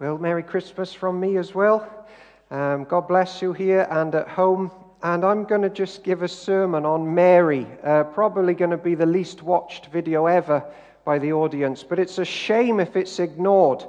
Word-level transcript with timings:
Well, 0.00 0.16
Merry 0.16 0.44
Christmas 0.44 0.94
from 0.94 1.18
me 1.18 1.38
as 1.38 1.56
well. 1.56 2.06
Um, 2.52 2.84
God 2.84 3.08
bless 3.08 3.42
you 3.42 3.52
here 3.52 3.84
and 3.90 4.14
at 4.14 4.28
home. 4.28 4.70
And 5.02 5.24
I'm 5.24 5.42
going 5.42 5.62
to 5.62 5.68
just 5.68 6.04
give 6.04 6.22
a 6.22 6.28
sermon 6.28 6.86
on 6.86 7.16
Mary. 7.16 7.66
Uh, 7.82 8.04
probably 8.04 8.54
going 8.54 8.70
to 8.70 8.76
be 8.76 8.94
the 8.94 9.06
least 9.06 9.42
watched 9.42 9.86
video 9.86 10.26
ever 10.26 10.64
by 11.04 11.18
the 11.18 11.32
audience, 11.32 11.82
but 11.82 11.98
it's 11.98 12.18
a 12.18 12.24
shame 12.24 12.78
if 12.78 12.94
it's 12.94 13.18
ignored. 13.18 13.82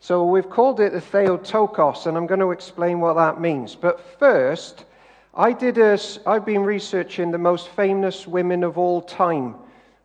So 0.00 0.24
we've 0.24 0.48
called 0.48 0.80
it 0.80 0.92
the 0.92 1.00
Theotokos, 1.00 2.06
and 2.06 2.16
I'm 2.16 2.26
going 2.26 2.40
to 2.40 2.52
explain 2.52 2.98
what 3.00 3.16
that 3.16 3.38
means. 3.38 3.74
But 3.74 4.00
first, 4.18 4.86
I 5.34 5.52
did 5.52 5.76
a, 5.76 5.98
I've 6.24 6.46
been 6.46 6.62
researching 6.62 7.30
the 7.30 7.38
most 7.38 7.68
famous 7.68 8.26
women 8.26 8.64
of 8.64 8.78
all 8.78 9.02
time. 9.02 9.56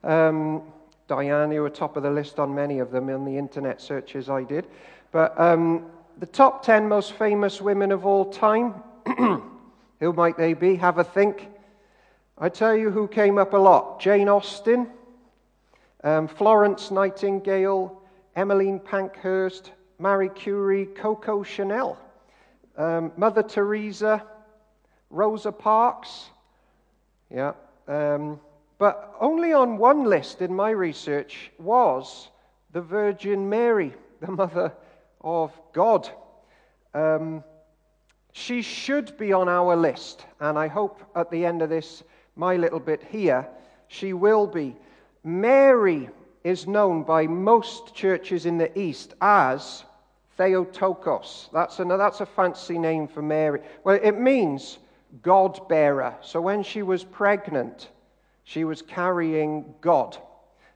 Um, 0.04 0.64
Diane, 1.08 1.52
you 1.52 1.62
were 1.62 1.70
top 1.70 1.96
of 1.96 2.04
the 2.04 2.10
list 2.10 2.40
on 2.40 2.54
many 2.54 2.80
of 2.80 2.92
them 2.92 3.10
in 3.10 3.24
the 3.24 3.38
internet 3.38 3.80
searches 3.80 4.30
I 4.30 4.44
did. 4.44 4.66
But 5.16 5.40
um, 5.40 5.86
the 6.18 6.26
top 6.26 6.66
10 6.66 6.90
most 6.90 7.14
famous 7.14 7.62
women 7.62 7.94
of 7.94 8.06
all 8.06 8.34
time, 8.34 8.74
who 10.02 10.12
might 10.12 10.36
they 10.36 10.54
be? 10.54 10.76
Have 10.76 10.98
a 10.98 11.06
think. 11.06 11.48
I 12.38 12.50
tell 12.50 12.76
you 12.76 12.92
who 12.92 13.08
came 13.08 13.38
up 13.38 13.54
a 13.54 13.58
lot 13.58 14.02
Jane 14.02 14.28
Austen, 14.28 14.90
um, 16.04 16.28
Florence 16.28 16.92
Nightingale, 16.92 17.98
Emmeline 18.36 18.78
Pankhurst, 18.78 19.72
Marie 20.00 20.28
Curie, 20.28 20.88
Coco 20.88 21.44
Chanel, 21.44 21.98
um, 22.76 23.14
Mother 23.16 23.44
Teresa, 23.44 24.22
Rosa 25.10 25.54
Parks. 25.54 26.26
Yeah. 27.34 27.54
Um, 27.88 28.42
but 28.78 29.16
only 29.22 29.54
on 29.54 29.78
one 29.78 30.04
list 30.04 30.42
in 30.42 30.54
my 30.54 30.72
research 30.72 31.52
was 31.58 32.28
the 32.74 32.82
Virgin 32.82 33.48
Mary, 33.48 33.94
the 34.20 34.30
mother 34.30 34.74
of 35.26 35.52
God. 35.74 36.08
Um, 36.94 37.44
she 38.32 38.62
should 38.62 39.18
be 39.18 39.34
on 39.34 39.50
our 39.50 39.76
list, 39.76 40.26
and 40.40 40.58
I 40.58 40.68
hope 40.68 41.02
at 41.16 41.32
the 41.32 41.46
end 41.46 41.62
of 41.62 41.70
this, 41.70 42.04
my 42.36 42.56
little 42.56 42.80
bit 42.80 43.04
here, 43.04 43.48
she 43.88 44.14
will 44.14 44.48
be. 44.48 44.76
Mary 45.24 46.10
is 46.44 46.68
known 46.68 47.04
by 47.04 47.26
most 47.26 47.96
churches 47.96 48.46
in 48.46 48.58
the 48.58 48.78
East 48.78 49.16
as 49.20 49.84
Theotokos. 50.38 51.50
That's 51.52 51.80
a, 51.80 51.86
that's 51.86 52.22
a 52.22 52.26
fancy 52.26 52.78
name 52.78 53.08
for 53.08 53.22
Mary. 53.22 53.62
Well, 53.84 54.00
it 54.02 54.20
means 54.20 54.78
God 55.24 55.68
bearer. 55.68 56.14
So 56.22 56.42
when 56.42 56.62
she 56.62 56.84
was 56.84 57.04
pregnant, 57.04 57.90
she 58.44 58.64
was 58.64 58.82
carrying 58.82 59.74
God. 59.82 60.18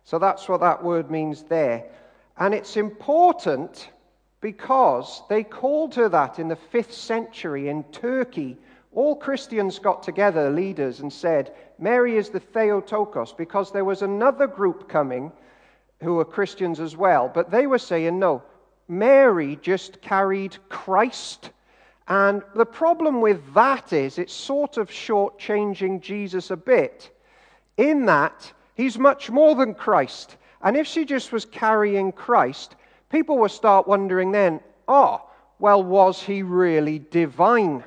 So 0.06 0.18
that's 0.18 0.48
what 0.48 0.62
that 0.62 0.84
word 0.84 1.12
means 1.12 1.44
there. 1.44 1.86
And 2.38 2.54
it's 2.54 2.78
important 2.78 3.90
because 4.42 5.24
they 5.30 5.44
called 5.44 5.96
her 5.96 6.10
that 6.10 6.40
in 6.40 6.48
the 6.48 6.56
fifth 6.56 6.94
century 6.94 7.70
in 7.70 7.84
Turkey. 7.86 8.58
All 8.94 9.16
Christians 9.16 9.80
got 9.80 10.02
together, 10.02 10.50
leaders, 10.50 11.02
and 11.02 11.12
said, 11.12 11.54
Mary 11.78 12.18
is 12.18 12.30
the 12.30 12.40
Theotokos, 12.40 13.34
because 13.34 13.72
there 13.72 13.86
was 13.86 14.02
another 14.02 14.48
group 14.48 14.90
coming 14.90 15.32
who 16.02 16.16
were 16.16 16.26
Christians 16.26 16.80
as 16.80 16.96
well, 16.96 17.30
but 17.34 17.52
they 17.52 17.68
were 17.68 17.78
saying, 17.78 18.18
no, 18.18 18.42
Mary 18.88 19.60
just 19.62 20.02
carried 20.02 20.58
Christ. 20.70 21.52
And 22.08 22.42
the 22.56 22.66
problem 22.66 23.22
with 23.22 23.54
that 23.54 23.94
is 23.94 24.18
it's 24.18 24.34
sort 24.34 24.78
of 24.78 24.90
shortchanging 24.90 26.02
Jesus 26.02 26.50
a 26.50 26.58
bit, 26.58 27.12
in 27.78 28.06
that 28.06 28.52
he's 28.74 28.98
much 28.98 29.30
more 29.30 29.56
than 29.56 29.76
Christ. 29.76 30.38
And 30.62 30.76
if 30.76 30.88
she 30.88 31.06
just 31.06 31.32
was 31.32 31.46
carrying 31.46 32.12
Christ, 32.12 32.76
people 33.10 33.38
will 33.38 33.50
start 33.50 33.88
wondering 33.88 34.32
then, 34.32 34.62
oh, 34.88 35.22
well, 35.60 35.84
was 35.84 36.22
he 36.22 36.44
really 36.44 37.00
divine? 37.00 37.84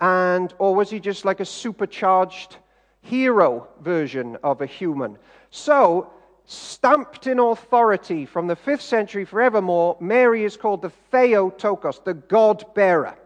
And, 0.00 0.52
or 0.58 0.74
was 0.74 0.90
he 0.90 1.00
just 1.00 1.24
like 1.24 1.40
a 1.40 1.44
supercharged 1.44 2.56
hero 3.02 3.68
version 3.80 4.36
of 4.42 4.60
a 4.60 4.66
human? 4.66 5.16
So, 5.50 6.10
stamped 6.44 7.26
in 7.26 7.38
authority 7.38 8.24
from 8.24 8.46
the 8.46 8.56
fifth 8.56 8.82
century 8.82 9.24
forevermore, 9.24 9.96
Mary 10.00 10.44
is 10.44 10.56
called 10.56 10.82
the 10.82 10.92
Theotokos, 11.10 12.00
the 12.04 12.14
God 12.14 12.64
bearer. 12.74 13.16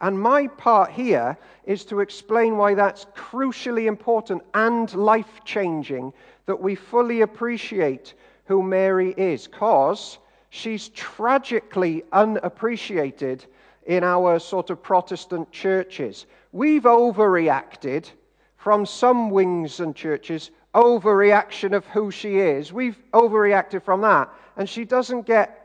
And 0.00 0.18
my 0.18 0.48
part 0.48 0.90
here 0.90 1.36
is 1.64 1.84
to 1.86 2.00
explain 2.00 2.56
why 2.56 2.74
that's 2.74 3.04
crucially 3.16 3.86
important 3.86 4.42
and 4.52 4.92
life 4.94 5.40
changing 5.44 6.12
that 6.46 6.60
we 6.60 6.74
fully 6.74 7.20
appreciate 7.20 8.14
who 8.46 8.62
Mary 8.62 9.14
is, 9.16 9.46
because 9.46 10.18
she's 10.54 10.90
tragically 10.90 12.04
unappreciated 12.12 13.46
in 13.86 14.04
our 14.04 14.38
sort 14.38 14.68
of 14.68 14.82
Protestant 14.82 15.50
churches. 15.50 16.26
We've 16.52 16.82
overreacted 16.82 18.10
from 18.58 18.84
some 18.84 19.30
wings 19.30 19.80
and 19.80 19.96
churches, 19.96 20.50
overreaction 20.74 21.74
of 21.74 21.86
who 21.86 22.10
she 22.10 22.36
is. 22.38 22.70
We've 22.70 22.98
overreacted 23.14 23.82
from 23.82 24.02
that, 24.02 24.28
and 24.58 24.68
she 24.68 24.84
doesn't 24.84 25.24
get 25.24 25.58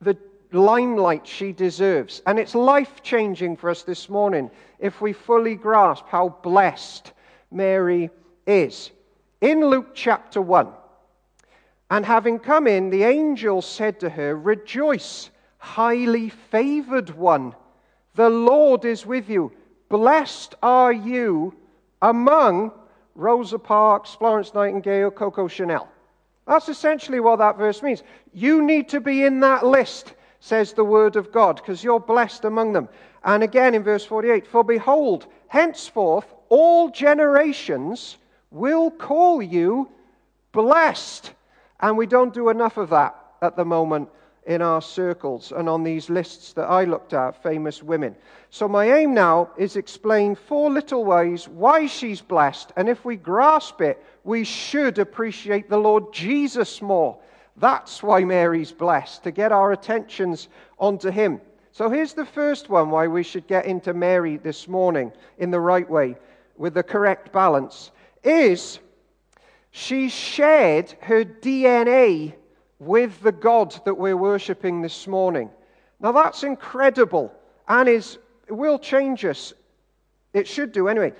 the 0.00 0.18
limelight 0.50 1.24
she 1.24 1.52
deserves. 1.52 2.20
And 2.26 2.36
it's 2.40 2.56
life 2.56 3.04
changing 3.04 3.56
for 3.56 3.70
us 3.70 3.84
this 3.84 4.08
morning 4.08 4.50
if 4.80 5.00
we 5.00 5.12
fully 5.12 5.54
grasp 5.54 6.04
how 6.08 6.30
blessed 6.42 7.12
Mary 7.52 8.10
is. 8.44 8.90
In 9.40 9.60
Luke 9.64 9.94
chapter 9.94 10.42
1, 10.42 10.66
and 11.90 12.04
having 12.04 12.38
come 12.38 12.66
in, 12.66 12.90
the 12.90 13.04
angel 13.04 13.62
said 13.62 14.00
to 14.00 14.10
her, 14.10 14.36
Rejoice, 14.36 15.30
highly 15.58 16.28
favored 16.30 17.10
one. 17.10 17.54
The 18.14 18.28
Lord 18.28 18.84
is 18.84 19.06
with 19.06 19.28
you. 19.28 19.52
Blessed 19.88 20.56
are 20.62 20.92
you 20.92 21.54
among 22.02 22.72
Rosa 23.14 23.58
Parks, 23.58 24.14
Florence 24.14 24.52
Nightingale, 24.52 25.10
Coco 25.10 25.46
Chanel. 25.48 25.88
That's 26.46 26.68
essentially 26.68 27.20
what 27.20 27.38
that 27.38 27.56
verse 27.56 27.82
means. 27.82 28.02
You 28.32 28.62
need 28.64 28.88
to 28.90 29.00
be 29.00 29.24
in 29.24 29.40
that 29.40 29.64
list, 29.64 30.14
says 30.40 30.72
the 30.72 30.84
word 30.84 31.16
of 31.16 31.32
God, 31.32 31.56
because 31.56 31.82
you're 31.82 32.00
blessed 32.00 32.44
among 32.44 32.72
them. 32.72 32.88
And 33.24 33.42
again 33.42 33.74
in 33.74 33.82
verse 33.82 34.04
48 34.04 34.46
For 34.46 34.64
behold, 34.64 35.26
henceforth 35.48 36.26
all 36.48 36.90
generations 36.90 38.16
will 38.50 38.90
call 38.90 39.42
you 39.42 39.90
blessed. 40.52 41.32
And 41.80 41.96
we 41.96 42.06
don't 42.06 42.34
do 42.34 42.48
enough 42.48 42.76
of 42.76 42.90
that 42.90 43.16
at 43.42 43.56
the 43.56 43.64
moment 43.64 44.08
in 44.46 44.62
our 44.62 44.80
circles 44.80 45.52
and 45.54 45.68
on 45.68 45.82
these 45.82 46.08
lists 46.08 46.52
that 46.52 46.70
I 46.70 46.84
looked 46.84 47.12
at, 47.12 47.42
famous 47.42 47.82
women. 47.82 48.14
So, 48.50 48.68
my 48.68 48.92
aim 48.92 49.12
now 49.12 49.50
is 49.58 49.76
explain 49.76 50.36
four 50.36 50.70
little 50.70 51.04
ways 51.04 51.48
why 51.48 51.86
she's 51.86 52.20
blessed. 52.20 52.72
And 52.76 52.88
if 52.88 53.04
we 53.04 53.16
grasp 53.16 53.80
it, 53.80 54.02
we 54.24 54.44
should 54.44 54.98
appreciate 54.98 55.68
the 55.68 55.78
Lord 55.78 56.12
Jesus 56.12 56.80
more. 56.80 57.18
That's 57.56 58.02
why 58.02 58.22
Mary's 58.24 58.70
blessed, 58.70 59.24
to 59.24 59.30
get 59.30 59.50
our 59.50 59.72
attentions 59.72 60.48
onto 60.78 61.10
Him. 61.10 61.40
So, 61.72 61.90
here's 61.90 62.14
the 62.14 62.24
first 62.24 62.70
one 62.70 62.90
why 62.90 63.08
we 63.08 63.24
should 63.24 63.48
get 63.48 63.66
into 63.66 63.94
Mary 63.94 64.36
this 64.36 64.68
morning 64.68 65.12
in 65.38 65.50
the 65.50 65.60
right 65.60 65.90
way, 65.90 66.16
with 66.56 66.74
the 66.74 66.84
correct 66.84 67.32
balance, 67.32 67.90
is 68.22 68.78
she 69.76 70.08
shared 70.08 70.94
her 71.02 71.22
DNA 71.22 72.32
with 72.78 73.20
the 73.20 73.30
God 73.30 73.78
that 73.84 73.98
we're 73.98 74.16
worshiping 74.16 74.80
this 74.80 75.06
morning. 75.06 75.50
Now 76.00 76.12
that's 76.12 76.44
incredible 76.44 77.30
and 77.68 77.86
is, 77.86 78.16
will 78.48 78.78
change 78.78 79.26
us. 79.26 79.52
It 80.32 80.48
should 80.48 80.72
do 80.72 80.88
anyway. 80.88 81.12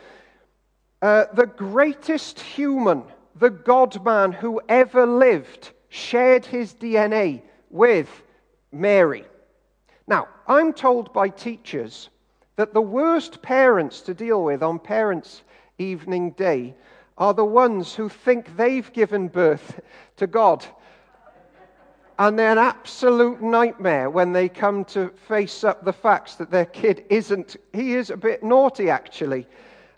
Uh, 1.03 1.27
the 1.35 1.45
greatest 1.45 2.41
human, 2.41 3.03
the 3.35 3.51
God 3.51 4.03
man 4.03 4.33
who 4.33 4.63
ever 4.71 5.05
lived, 5.05 5.73
shared 5.91 6.47
his 6.47 6.73
DNA 6.73 7.43
with 7.69 8.09
Mary. 8.73 9.27
Now, 10.07 10.29
I'm 10.49 10.73
told 10.73 11.13
by 11.13 11.29
teachers 11.29 12.09
that 12.57 12.73
the 12.73 12.81
worst 12.81 13.43
parents 13.43 14.01
to 14.01 14.15
deal 14.15 14.43
with 14.43 14.63
on 14.63 14.79
Parents' 14.79 15.43
Evening 15.77 16.31
Day 16.31 16.75
are 17.19 17.35
the 17.35 17.45
ones 17.45 17.95
who 17.95 18.09
think 18.09 18.57
they've 18.57 18.93
given 18.93 19.29
birth 19.29 19.81
to 20.17 20.27
God. 20.27 20.65
And 22.19 22.39
they're 22.39 22.53
an 22.53 22.59
absolute 22.59 23.43
nightmare 23.43 24.09
when 24.09 24.33
they 24.33 24.49
come 24.49 24.85
to 24.87 25.11
face 25.29 25.65
up 25.65 25.85
the 25.85 25.93
facts 25.93 26.37
that 26.37 26.51
their 26.51 26.65
kid 26.65 27.05
isn't, 27.11 27.57
he 27.73 27.95
is 27.95 28.11
a 28.11 28.17
bit 28.17 28.43
naughty 28.43 28.89
actually. 28.89 29.47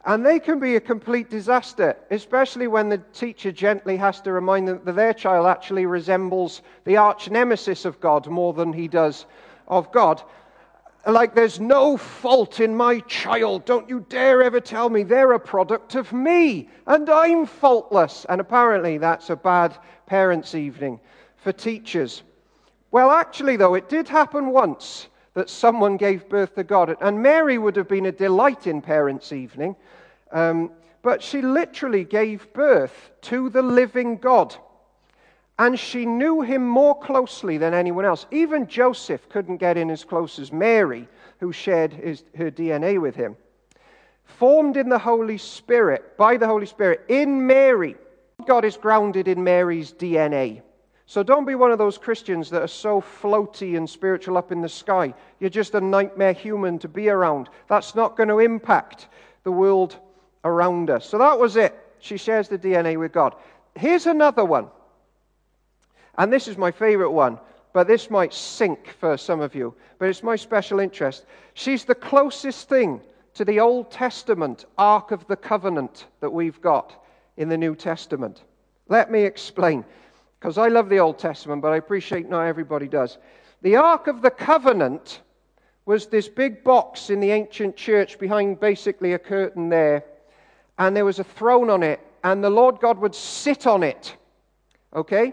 And 0.04 0.24
they 0.24 0.38
can 0.38 0.58
be 0.58 0.76
a 0.76 0.80
complete 0.80 1.28
disaster, 1.28 1.96
especially 2.10 2.66
when 2.66 2.88
the 2.88 2.98
teacher 3.12 3.52
gently 3.52 3.96
has 3.96 4.20
to 4.22 4.32
remind 4.32 4.66
them 4.66 4.80
that 4.84 4.96
their 4.96 5.12
child 5.12 5.46
actually 5.46 5.86
resembles 5.86 6.62
the 6.84 6.96
arch 6.96 7.30
nemesis 7.30 7.84
of 7.84 8.00
God 8.00 8.26
more 8.26 8.52
than 8.52 8.72
he 8.72 8.88
does 8.88 9.26
of 9.66 9.92
God 9.92 10.22
like 11.10 11.34
there's 11.34 11.58
no 11.58 11.96
fault 11.96 12.60
in 12.60 12.74
my 12.74 13.00
child. 13.00 13.64
Don't 13.64 13.88
you 13.88 14.04
dare 14.08 14.42
ever 14.42 14.60
tell 14.60 14.90
me 14.90 15.02
they're 15.02 15.32
a 15.32 15.40
product 15.40 15.94
of 15.94 16.12
me 16.12 16.68
and 16.86 17.08
I'm 17.08 17.46
faultless. 17.46 18.26
And 18.28 18.40
apparently 18.40 18.98
that's 18.98 19.30
a 19.30 19.36
bad 19.36 19.76
parents' 20.06 20.54
evening 20.54 21.00
for 21.36 21.52
teachers. 21.52 22.22
Well, 22.90 23.10
actually, 23.10 23.56
though, 23.56 23.74
it 23.74 23.88
did 23.88 24.08
happen 24.08 24.50
once 24.50 25.08
that 25.34 25.50
someone 25.50 25.96
gave 25.96 26.28
birth 26.28 26.54
to 26.56 26.64
God. 26.64 26.96
And 27.00 27.22
Mary 27.22 27.58
would 27.58 27.76
have 27.76 27.88
been 27.88 28.06
a 28.06 28.12
delight 28.12 28.66
in 28.66 28.80
Parents' 28.80 29.32
Evening. 29.32 29.76
Um, 30.32 30.70
but 31.02 31.22
she 31.22 31.42
literally 31.42 32.04
gave 32.04 32.52
birth 32.52 33.10
to 33.22 33.48
the 33.50 33.62
living 33.62 34.16
God. 34.16 34.56
And 35.58 35.78
she 35.78 36.06
knew 36.06 36.40
him 36.40 36.66
more 36.66 36.98
closely 36.98 37.58
than 37.58 37.74
anyone 37.74 38.04
else. 38.04 38.26
Even 38.30 38.68
Joseph 38.68 39.28
couldn't 39.28 39.56
get 39.56 39.76
in 39.76 39.90
as 39.90 40.04
close 40.04 40.38
as 40.38 40.52
Mary, 40.52 41.08
who 41.40 41.52
shared 41.52 41.92
his, 41.92 42.22
her 42.36 42.50
DNA 42.50 43.00
with 43.00 43.16
him. 43.16 43.36
Formed 44.24 44.76
in 44.76 44.88
the 44.88 44.98
Holy 44.98 45.38
Spirit, 45.38 46.16
by 46.16 46.36
the 46.36 46.46
Holy 46.46 46.66
Spirit, 46.66 47.04
in 47.08 47.46
Mary. 47.46 47.96
God 48.46 48.64
is 48.64 48.76
grounded 48.76 49.26
in 49.26 49.42
Mary's 49.42 49.92
DNA. 49.92 50.62
So 51.06 51.22
don't 51.22 51.46
be 51.46 51.54
one 51.54 51.72
of 51.72 51.78
those 51.78 51.98
Christians 51.98 52.50
that 52.50 52.62
are 52.62 52.68
so 52.68 53.00
floaty 53.00 53.76
and 53.76 53.88
spiritual 53.88 54.36
up 54.36 54.52
in 54.52 54.60
the 54.60 54.68
sky. 54.68 55.14
You're 55.40 55.50
just 55.50 55.74
a 55.74 55.80
nightmare 55.80 56.34
human 56.34 56.78
to 56.80 56.88
be 56.88 57.08
around. 57.08 57.48
That's 57.66 57.94
not 57.94 58.16
going 58.16 58.28
to 58.28 58.38
impact 58.38 59.08
the 59.42 59.50
world 59.50 59.96
around 60.44 60.90
us. 60.90 61.08
So 61.08 61.18
that 61.18 61.38
was 61.38 61.56
it. 61.56 61.74
She 61.98 62.16
shares 62.16 62.48
the 62.48 62.58
DNA 62.58 62.98
with 62.98 63.12
God. 63.12 63.34
Here's 63.74 64.06
another 64.06 64.44
one. 64.44 64.68
And 66.18 66.32
this 66.32 66.48
is 66.48 66.58
my 66.58 66.70
favorite 66.70 67.12
one, 67.12 67.38
but 67.72 67.86
this 67.86 68.10
might 68.10 68.34
sink 68.34 68.94
for 69.00 69.16
some 69.16 69.40
of 69.40 69.54
you, 69.54 69.74
but 69.98 70.08
it's 70.08 70.22
my 70.22 70.36
special 70.36 70.80
interest. 70.80 71.24
She's 71.54 71.84
the 71.84 71.94
closest 71.94 72.68
thing 72.68 73.00
to 73.34 73.44
the 73.44 73.60
Old 73.60 73.90
Testament 73.90 74.66
Ark 74.76 75.12
of 75.12 75.26
the 75.28 75.36
Covenant 75.36 76.06
that 76.20 76.30
we've 76.30 76.60
got 76.60 77.04
in 77.36 77.48
the 77.48 77.56
New 77.56 77.74
Testament. 77.74 78.42
Let 78.88 79.10
me 79.10 79.22
explain, 79.22 79.84
because 80.38 80.58
I 80.58 80.68
love 80.68 80.88
the 80.88 80.98
Old 80.98 81.18
Testament, 81.18 81.62
but 81.62 81.72
I 81.72 81.76
appreciate 81.76 82.28
not 82.28 82.42
everybody 82.42 82.88
does. 82.88 83.18
The 83.62 83.76
Ark 83.76 84.08
of 84.08 84.20
the 84.20 84.30
Covenant 84.30 85.20
was 85.86 86.06
this 86.06 86.28
big 86.28 86.64
box 86.64 87.10
in 87.10 87.20
the 87.20 87.30
ancient 87.30 87.76
church 87.76 88.18
behind 88.18 88.60
basically 88.60 89.12
a 89.12 89.18
curtain 89.18 89.68
there 89.68 90.04
and 90.78 90.96
there 90.96 91.04
was 91.04 91.18
a 91.18 91.24
throne 91.24 91.70
on 91.70 91.82
it, 91.82 92.00
and 92.24 92.42
the 92.42 92.50
Lord 92.50 92.78
God 92.80 92.98
would 92.98 93.14
sit 93.14 93.66
on 93.66 93.82
it. 93.82 94.16
Okay? 94.94 95.32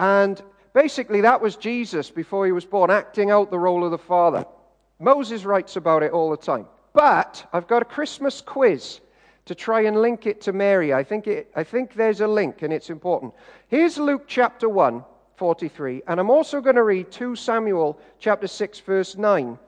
And 0.00 0.42
basically, 0.72 1.20
that 1.20 1.42
was 1.42 1.56
Jesus 1.56 2.10
before 2.10 2.46
he 2.46 2.52
was 2.52 2.64
born, 2.64 2.90
acting 2.90 3.30
out 3.30 3.50
the 3.50 3.58
role 3.58 3.84
of 3.84 3.90
the 3.90 3.98
Father. 3.98 4.46
Moses 4.98 5.44
writes 5.44 5.76
about 5.76 6.02
it 6.02 6.10
all 6.10 6.30
the 6.30 6.38
time. 6.38 6.66
But 6.94 7.46
I've 7.52 7.68
got 7.68 7.82
a 7.82 7.84
Christmas 7.84 8.40
quiz 8.40 9.00
to 9.44 9.54
try 9.54 9.82
and 9.82 10.00
link 10.00 10.26
it 10.26 10.40
to 10.42 10.54
Mary. 10.54 10.94
I 10.94 11.04
think, 11.04 11.26
it, 11.26 11.50
I 11.54 11.64
think 11.64 11.92
there's 11.92 12.22
a 12.22 12.26
link, 12.26 12.62
and 12.62 12.72
it's 12.72 12.88
important. 12.88 13.34
Here's 13.68 13.98
Luke 13.98 14.24
chapter 14.26 14.70
1, 14.70 15.04
43, 15.36 16.02
and 16.08 16.18
I'm 16.18 16.30
also 16.30 16.62
going 16.62 16.76
to 16.76 16.82
read 16.82 17.10
2 17.10 17.36
Samuel 17.36 18.00
chapter 18.18 18.46
6, 18.46 18.80
verse 18.80 19.16
9. 19.18 19.58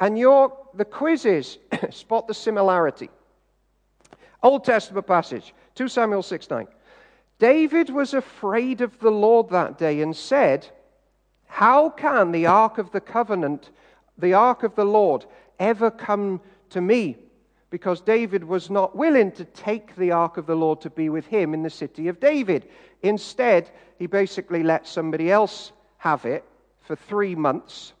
And 0.00 0.18
your, 0.18 0.54
the 0.74 0.84
quiz 0.84 1.24
is 1.24 1.58
spot 1.90 2.28
the 2.28 2.34
similarity. 2.34 3.08
Old 4.42 4.64
Testament 4.64 5.06
passage, 5.06 5.54
2 5.76 5.88
Samuel 5.88 6.22
6 6.22 6.50
9. 6.50 6.66
David 7.38 7.90
was 7.90 8.14
afraid 8.14 8.80
of 8.80 8.98
the 8.98 9.10
Lord 9.10 9.50
that 9.50 9.78
day 9.78 10.00
and 10.02 10.14
said, 10.16 10.68
How 11.46 11.88
can 11.88 12.32
the 12.32 12.46
ark 12.46 12.78
of 12.78 12.90
the 12.90 13.00
covenant, 13.00 13.70
the 14.16 14.34
ark 14.34 14.64
of 14.64 14.74
the 14.74 14.84
Lord, 14.84 15.24
ever 15.58 15.90
come 15.90 16.40
to 16.70 16.80
me? 16.80 17.16
Because 17.70 18.00
David 18.00 18.42
was 18.42 18.70
not 18.70 18.96
willing 18.96 19.30
to 19.32 19.44
take 19.44 19.94
the 19.94 20.10
ark 20.10 20.36
of 20.36 20.46
the 20.46 20.56
Lord 20.56 20.80
to 20.80 20.90
be 20.90 21.10
with 21.10 21.26
him 21.26 21.54
in 21.54 21.62
the 21.62 21.70
city 21.70 22.08
of 22.08 22.18
David. 22.18 22.68
Instead, 23.02 23.70
he 23.98 24.06
basically 24.06 24.62
let 24.62 24.86
somebody 24.86 25.30
else 25.30 25.72
have 25.98 26.24
it 26.24 26.44
for 26.80 26.96
three 26.96 27.34
months. 27.34 27.92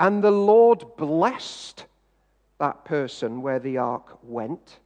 And 0.00 0.24
the 0.24 0.32
Lord 0.32 0.84
blessed 0.96 1.84
that 2.58 2.84
person 2.84 3.42
where 3.42 3.60
the 3.60 3.78
ark 3.78 4.18
went 4.22 4.80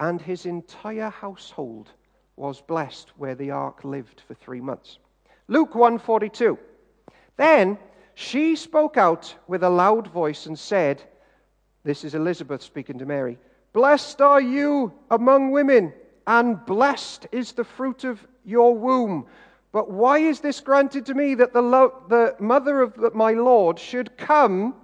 and 0.00 0.20
his 0.20 0.46
entire 0.46 1.10
household 1.10 1.90
was 2.40 2.62
blessed 2.62 3.10
where 3.18 3.34
the 3.34 3.50
ark 3.50 3.84
lived 3.84 4.22
for 4.26 4.32
three 4.32 4.62
months. 4.62 4.98
Luke 5.46 5.74
142. 5.74 6.58
Then 7.36 7.76
she 8.14 8.56
spoke 8.56 8.96
out 8.96 9.34
with 9.46 9.62
a 9.62 9.68
loud 9.68 10.08
voice 10.08 10.46
and 10.46 10.58
said, 10.58 11.02
This 11.84 12.02
is 12.02 12.14
Elizabeth 12.14 12.62
speaking 12.62 12.98
to 12.98 13.04
Mary, 13.04 13.38
Blessed 13.74 14.22
are 14.22 14.40
you 14.40 14.92
among 15.10 15.50
women, 15.50 15.92
and 16.26 16.64
blessed 16.64 17.26
is 17.30 17.52
the 17.52 17.62
fruit 17.62 18.04
of 18.04 18.26
your 18.44 18.74
womb. 18.74 19.26
But 19.70 19.90
why 19.90 20.18
is 20.18 20.40
this 20.40 20.60
granted 20.60 21.06
to 21.06 21.14
me 21.14 21.34
that 21.34 21.52
the, 21.52 21.62
lo- 21.62 22.02
the 22.08 22.36
mother 22.40 22.80
of 22.80 23.14
my 23.14 23.32
Lord 23.32 23.78
should 23.78 24.16
come 24.16 24.74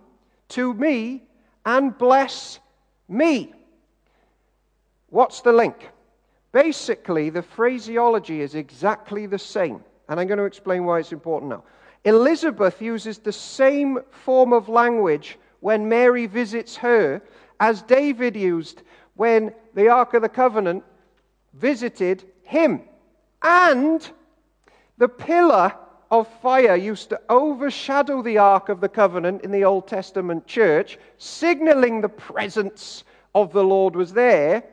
to 0.51 0.75
me 0.75 1.25
and 1.65 1.97
bless 1.97 2.61
me? 3.09 3.55
What's 5.09 5.41
the 5.41 5.53
link? 5.53 5.91
Basically, 6.53 7.31
the 7.31 7.43
phraseology 7.43 8.41
is 8.41 8.55
exactly 8.55 9.27
the 9.27 9.39
same, 9.39 9.85
and 10.09 10.19
I'm 10.19 10.27
going 10.27 10.39
to 10.39 10.45
explain 10.45 10.85
why 10.85 11.01
it's 11.01 11.13
important 11.13 11.51
now. 11.51 11.65
Elizabeth 12.05 12.81
uses 12.81 13.19
the 13.19 13.33
same 13.33 13.99
form 14.11 14.53
of 14.53 14.69
language 14.69 15.39
when 15.61 15.89
Mary 15.89 16.27
visits 16.27 16.77
her 16.77 17.21
as 17.59 17.83
David 17.83 18.37
used 18.37 18.83
when 19.15 19.53
the 19.75 19.89
Ark 19.89 20.15
of 20.15 20.23
the 20.23 20.29
Covenant 20.29 20.85
visited 21.55 22.25
him. 22.43 22.83
And 23.43 24.09
the 24.99 25.09
pillar 25.09 25.75
of 26.11 26.29
fire 26.41 26.77
used 26.77 27.09
to 27.11 27.21
overshadow 27.29 28.23
the 28.23 28.39
Ark 28.39 28.69
of 28.69 28.81
the 28.81 28.89
Covenant 28.89 29.43
in 29.43 29.51
the 29.51 29.65
Old 29.65 29.89
Testament 29.89 30.47
church, 30.47 30.99
signaling 31.19 32.01
the 32.01 32.09
presence 32.09 33.05
of 33.35 33.53
the 33.53 33.65
Lord 33.65 33.97
was 33.97 34.13
there. 34.13 34.65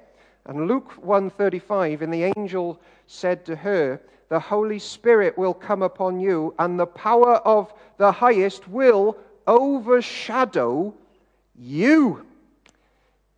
And 0.45 0.68
Luke 0.68 0.92
135, 1.04 2.01
and 2.01 2.13
the 2.13 2.31
angel 2.38 2.80
said 3.07 3.45
to 3.45 3.56
her, 3.56 4.01
The 4.30 4.40
Holy 4.40 4.80
Spirit 4.80 5.38
will 5.38 5.54
come 5.54 5.81
upon 5.81 6.19
you, 6.19 6.54
and 6.60 6.80
the 6.80 6.86
power 6.86 7.36
of 7.38 7.74
the 7.98 8.12
highest 8.12 8.68
will 8.68 9.18
overshadow 9.48 10.94
you. 11.56 12.25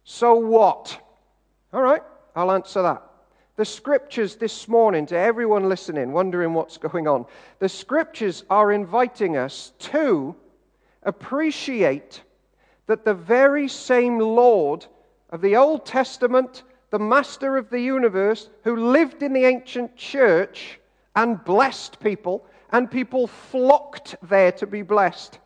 So 0.04 0.36
what? 0.36 1.00
All 1.74 1.82
right, 1.82 2.04
I'll 2.36 2.52
answer 2.52 2.82
that. 2.82 3.04
The 3.56 3.66
scriptures 3.66 4.36
this 4.36 4.68
morning, 4.68 5.06
to 5.08 5.18
everyone 5.18 5.70
listening, 5.70 6.12
wondering 6.12 6.54
what's 6.54 6.78
going 6.78 7.08
on, 7.08 7.26
the 7.60 7.70
scriptures 7.70 8.44
are 8.50 8.72
inviting 8.72 9.38
us 9.38 9.72
to 9.80 10.36
appreciate 11.04 12.22
that 12.88 13.06
the 13.06 13.14
very 13.14 13.68
same 13.68 14.20
Lord 14.20 14.86
of 15.30 15.42
the 15.42 15.56
Old 15.56 15.86
Testament 15.86 16.64
the 16.90 17.00
master 17.00 17.58
of 17.58 17.70
the 17.70 17.80
universe, 17.80 18.50
who 18.64 18.76
lived 18.76 19.24
in 19.24 19.34
the 19.34 19.46
ancient 19.46 19.96
church 19.96 20.80
and 21.16 21.44
blessed 21.44 22.00
people, 22.00 22.46
and 22.72 22.90
people 22.90 23.28
flocked 23.28 24.16
there 24.24 24.52
to 24.54 24.68
be 24.68 24.82
blessed, 24.82 25.40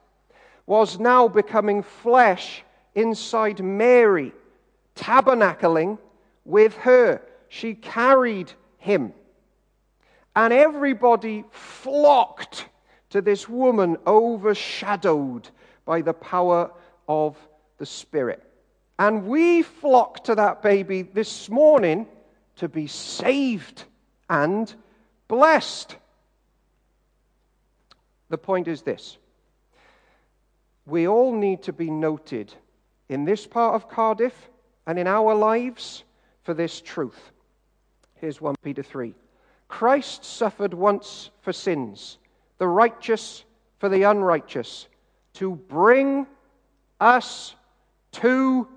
was 0.66 1.00
now 1.00 1.28
becoming 1.28 1.84
flesh 1.84 2.64
inside 2.96 3.64
Mary, 3.64 4.34
tabernacling 4.96 5.98
with 6.46 6.76
her. 6.78 7.22
She 7.50 7.74
carried 7.74 8.52
him. 8.78 9.14
And 10.36 10.54
everybody 10.54 11.46
flocked 11.52 12.68
to 13.10 13.22
this 13.22 13.50
woman 13.50 13.98
overshadowed 14.06 15.50
by 15.86 16.02
the 16.02 16.14
power 16.14 16.72
of 17.08 17.38
the 17.78 17.86
Spirit. 17.86 18.49
And 19.00 19.28
we 19.28 19.62
flock 19.62 20.26
to 20.26 20.36
that 20.36 20.62
baby 20.62 21.04
this 21.04 21.50
morning 21.50 22.06
to 22.58 22.68
be 22.68 22.86
saved 22.86 23.86
and 24.30 24.72
blessed. 25.30 25.96
The 28.28 28.38
point 28.38 28.68
is 28.68 28.82
this 28.82 29.18
we 30.86 31.08
all 31.08 31.34
need 31.34 31.64
to 31.64 31.74
be 31.74 31.90
noted 31.90 32.54
in 33.08 33.24
this 33.24 33.48
part 33.48 33.74
of 33.74 33.88
Cardiff 33.88 34.50
and 34.86 35.00
in 35.00 35.08
our 35.08 35.34
lives 35.34 36.04
for 36.44 36.54
this 36.54 36.82
truth. 36.82 37.32
Here's 38.16 38.42
1 38.42 38.56
Peter 38.62 38.84
3. 38.84 39.16
Christ 39.70 40.26
suffered 40.26 40.74
once 40.74 41.30
for 41.40 41.54
sins, 41.54 42.18
the 42.58 42.68
righteous 42.68 43.46
for 43.78 43.88
the 43.88 44.04
unrighteous, 44.04 44.90
to 45.36 45.56
bring 45.56 46.28
us 47.00 47.56
to 48.12 48.68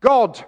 God. 0.00 0.44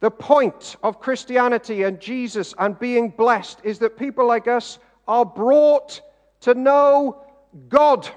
The 0.00 0.10
point 0.10 0.76
of 0.82 1.00
Christianity 1.00 1.82
and 1.84 2.00
Jesus 2.00 2.54
and 2.58 2.78
being 2.78 3.08
blessed 3.10 3.60
is 3.64 3.78
that 3.78 3.98
people 3.98 4.26
like 4.26 4.46
us 4.48 4.78
are 5.08 5.24
brought 5.24 6.00
to 6.40 6.54
know 6.54 7.24
God 7.68 8.08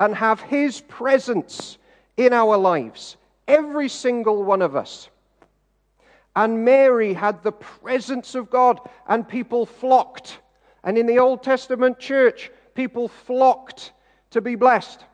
and 0.00 0.14
have 0.14 0.40
His 0.40 0.80
presence 0.80 1.78
in 2.16 2.32
our 2.32 2.56
lives. 2.56 3.16
Every 3.46 3.88
single 3.88 4.44
one 4.44 4.62
of 4.62 4.76
us. 4.76 5.08
And 6.36 6.64
Mary 6.64 7.14
had 7.14 7.42
the 7.42 7.52
presence 7.52 8.34
of 8.36 8.48
God, 8.48 8.80
and 9.08 9.28
people 9.28 9.66
flocked 9.66 10.38
And 10.84 10.96
in 10.96 11.06
the 11.06 11.18
Old 11.18 11.42
Testament 11.42 11.98
church, 11.98 12.50
people 12.74 13.08
flocked 13.08 13.92
to 14.30 14.40
be 14.40 14.54
blessed. 14.54 15.04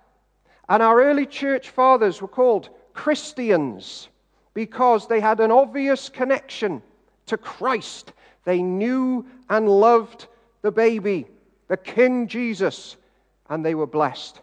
And 0.68 0.82
our 0.82 1.02
early 1.02 1.26
church 1.26 1.70
fathers 1.70 2.20
were 2.20 2.28
called 2.28 2.70
Christians 2.94 4.08
because 4.54 5.06
they 5.06 5.20
had 5.20 5.40
an 5.40 5.50
obvious 5.50 6.08
connection 6.08 6.82
to 7.26 7.36
Christ. 7.36 8.12
They 8.44 8.62
knew 8.62 9.26
and 9.50 9.68
loved 9.68 10.28
the 10.62 10.70
baby, 10.70 11.26
the 11.68 11.76
King 11.76 12.26
Jesus, 12.26 12.96
and 13.50 13.64
they 13.64 13.74
were 13.74 13.86
blessed. 13.86 14.40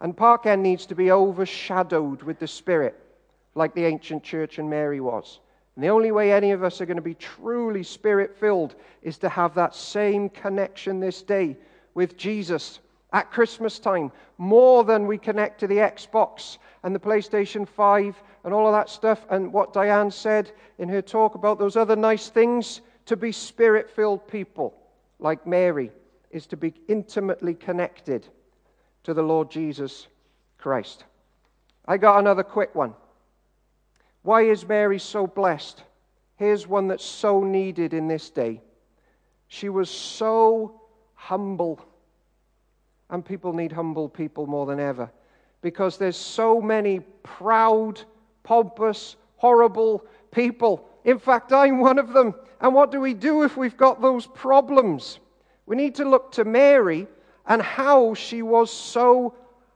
And 0.00 0.16
Park 0.16 0.46
End 0.46 0.62
needs 0.62 0.86
to 0.86 0.94
be 0.94 1.10
overshadowed 1.10 2.22
with 2.22 2.38
the 2.38 2.46
Spirit, 2.46 2.94
like 3.54 3.74
the 3.74 3.84
ancient 3.84 4.22
church 4.22 4.58
and 4.58 4.68
Mary 4.68 5.00
was. 5.00 5.40
And 5.74 5.84
the 5.84 5.88
only 5.88 6.10
way 6.10 6.32
any 6.32 6.52
of 6.52 6.62
us 6.62 6.80
are 6.80 6.86
going 6.86 6.96
to 6.96 7.02
be 7.02 7.14
truly 7.14 7.82
spirit 7.82 8.34
filled 8.34 8.74
is 9.02 9.18
to 9.18 9.28
have 9.28 9.54
that 9.54 9.74
same 9.74 10.30
connection 10.30 11.00
this 11.00 11.22
day 11.22 11.56
with 11.94 12.16
Jesus 12.16 12.80
at 13.12 13.30
Christmas 13.30 13.78
time, 13.78 14.10
more 14.38 14.84
than 14.84 15.06
we 15.06 15.18
connect 15.18 15.60
to 15.60 15.66
the 15.66 15.76
Xbox 15.76 16.58
and 16.82 16.94
the 16.94 17.00
PlayStation 17.00 17.66
5 17.66 18.22
and 18.44 18.52
all 18.52 18.66
of 18.66 18.72
that 18.72 18.90
stuff. 18.90 19.24
And 19.30 19.52
what 19.52 19.72
Diane 19.72 20.10
said 20.10 20.52
in 20.78 20.88
her 20.88 21.02
talk 21.02 21.34
about 21.34 21.58
those 21.58 21.76
other 21.76 21.96
nice 21.96 22.28
things 22.28 22.80
to 23.06 23.16
be 23.16 23.32
spirit 23.32 23.90
filled 23.90 24.26
people 24.28 24.74
like 25.18 25.46
Mary 25.46 25.90
is 26.30 26.46
to 26.48 26.56
be 26.56 26.74
intimately 26.88 27.54
connected 27.54 28.26
to 29.04 29.14
the 29.14 29.22
Lord 29.22 29.50
Jesus 29.50 30.08
Christ. 30.58 31.04
I 31.86 31.96
got 31.96 32.18
another 32.18 32.42
quick 32.42 32.74
one. 32.74 32.94
Why 34.22 34.42
is 34.42 34.66
Mary 34.66 34.98
so 34.98 35.26
blessed? 35.26 35.82
Here's 36.36 36.66
one 36.66 36.88
that's 36.88 37.04
so 37.04 37.44
needed 37.44 37.94
in 37.94 38.08
this 38.08 38.28
day. 38.28 38.60
She 39.48 39.68
was 39.68 39.88
so 39.88 40.80
humble. 41.14 41.80
And 43.10 43.24
people 43.24 43.52
need 43.52 43.72
humble 43.72 44.08
people 44.08 44.46
more 44.46 44.66
than 44.66 44.80
ever 44.80 45.10
because 45.62 45.96
there's 45.96 46.16
so 46.16 46.60
many 46.60 47.00
proud, 47.22 48.00
pompous, 48.42 49.16
horrible 49.36 50.04
people. 50.30 50.88
In 51.04 51.18
fact, 51.18 51.52
I'm 51.52 51.80
one 51.80 51.98
of 51.98 52.12
them. 52.12 52.34
And 52.60 52.74
what 52.74 52.90
do 52.90 53.00
we 53.00 53.14
do 53.14 53.42
if 53.42 53.56
we've 53.56 53.76
got 53.76 54.00
those 54.00 54.26
problems? 54.26 55.18
We 55.66 55.76
need 55.76 55.94
to 55.96 56.08
look 56.08 56.32
to 56.32 56.44
Mary 56.44 57.06
and 57.46 57.62
how 57.62 58.14
she 58.14 58.42
was 58.42 58.72
so 58.72 59.34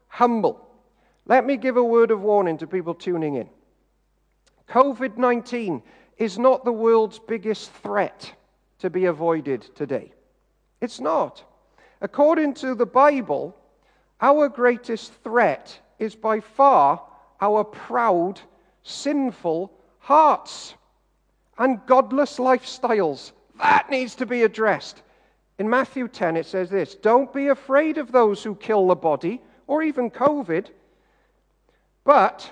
humble. 0.08 0.66
Let 1.26 1.46
me 1.46 1.56
give 1.56 1.76
a 1.76 1.84
word 1.84 2.10
of 2.10 2.22
warning 2.22 2.58
to 2.58 2.66
people 2.66 2.94
tuning 2.94 3.36
in. 3.36 3.48
COVID 4.68 5.16
19 5.16 5.82
is 6.16 6.38
not 6.38 6.64
the 6.64 6.72
world's 6.72 7.18
biggest 7.18 7.72
threat 7.72 8.32
to 8.78 8.90
be 8.90 9.06
avoided 9.06 9.62
today. 9.74 10.12
It's 10.80 11.00
not. 11.00 11.44
According 12.00 12.54
to 12.54 12.74
the 12.74 12.86
Bible, 12.86 13.56
our 14.20 14.48
greatest 14.48 15.12
threat 15.22 15.78
is 15.98 16.14
by 16.14 16.40
far 16.40 17.02
our 17.40 17.64
proud, 17.64 18.40
sinful 18.82 19.72
hearts 19.98 20.74
and 21.58 21.84
godless 21.86 22.38
lifestyles. 22.38 23.32
That 23.58 23.90
needs 23.90 24.14
to 24.16 24.26
be 24.26 24.42
addressed. 24.42 25.02
In 25.58 25.68
Matthew 25.68 26.08
10, 26.08 26.38
it 26.38 26.46
says 26.46 26.70
this 26.70 26.94
Don't 26.94 27.32
be 27.32 27.48
afraid 27.48 27.98
of 27.98 28.12
those 28.12 28.42
who 28.42 28.54
kill 28.54 28.88
the 28.88 28.94
body, 28.94 29.42
or 29.66 29.82
even 29.82 30.10
COVID, 30.10 30.68
but 32.04 32.50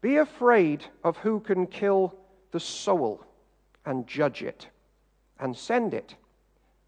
be 0.00 0.16
afraid 0.16 0.84
of 1.04 1.16
who 1.18 1.40
can 1.40 1.66
kill 1.66 2.14
the 2.50 2.60
soul 2.60 3.24
and 3.86 4.06
judge 4.06 4.42
it 4.42 4.66
and 5.38 5.56
send 5.56 5.94
it 5.94 6.16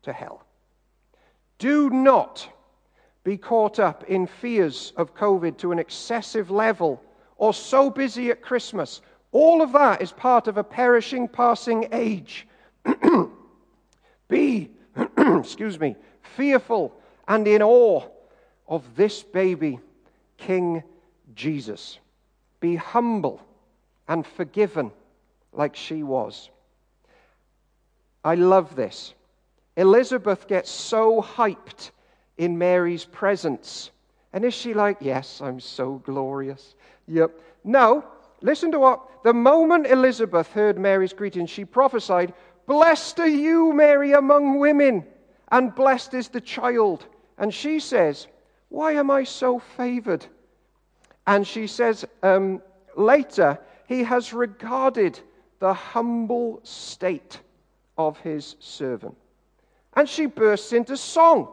to 0.03 0.13
hell. 0.13 0.45
Do 1.63 1.91
not 1.91 2.49
be 3.23 3.37
caught 3.37 3.79
up 3.79 4.03
in 4.09 4.27
fears 4.27 4.93
of 4.97 5.15
COVID 5.15 5.59
to 5.59 5.71
an 5.71 5.79
excessive 5.79 6.51
level 6.51 7.01
or 7.37 7.55
so 7.55 7.89
busy 7.89 8.33
at 8.33 8.43
Christmas. 8.43 9.01
All 9.31 9.63
of 9.63 9.71
that 9.71 10.03
is 10.03 10.11
part 10.11 10.49
of 10.49 10.57
a 10.57 10.65
perishing, 10.65 11.29
passing 11.29 11.87
age. 11.93 12.49
be, 14.29 14.73
excuse 15.17 15.79
me, 15.79 15.95
fearful 16.37 17.01
and 17.29 17.47
in 17.47 17.63
awe 17.63 18.09
of 18.67 18.97
this 18.97 19.23
baby, 19.23 19.79
King 20.39 20.83
Jesus. 21.37 22.01
Be 22.59 22.75
humble 22.75 23.41
and 24.09 24.27
forgiven 24.27 24.91
like 25.53 25.77
she 25.77 26.03
was. 26.03 26.51
I 28.25 28.35
love 28.35 28.75
this. 28.75 29.15
Elizabeth 29.77 30.47
gets 30.47 30.71
so 30.71 31.23
hyped 31.23 31.91
in 32.37 32.59
Mary's 32.59 33.05
presence. 33.05 33.91
And 34.33 34.45
is 34.45 34.55
she 34.55 34.75
like, 34.75 34.99
Yes, 35.01 35.41
I'm 35.41 35.61
so 35.61 36.03
glorious? 36.05 36.75
Yep. 37.07 37.41
No, 37.65 38.05
listen 38.41 38.71
to 38.73 38.79
what 38.79 39.23
the 39.23 39.35
moment 39.35 39.87
Elizabeth 39.87 40.49
heard 40.49 40.79
Mary's 40.79 41.13
greeting, 41.13 41.47
she 41.47 41.65
prophesied, 41.65 42.35
Blessed 42.67 43.21
are 43.21 43.29
you, 43.29 43.73
Mary, 43.73 44.13
among 44.13 44.59
women, 44.59 45.05
and 45.51 45.75
blessed 45.75 46.15
is 46.15 46.29
the 46.29 46.41
child. 46.41 47.07
And 47.39 47.53
she 47.53 47.81
says, 47.81 48.27
Why 48.69 48.93
am 48.93 49.11
I 49.11 49.25
so 49.25 49.59
favored? 49.59 50.27
And 51.27 51.47
she 51.47 51.67
says 51.67 52.05
um, 52.23 52.63
later, 52.97 53.59
he 53.87 54.03
has 54.03 54.33
regarded 54.33 55.21
the 55.61 55.73
humble 55.73 56.61
state 56.65 57.41
of 57.97 58.19
his 58.19 58.57
servant. 58.59 59.17
And 59.95 60.09
she 60.09 60.27
bursts 60.27 60.73
into 60.73 60.97
song. 60.97 61.49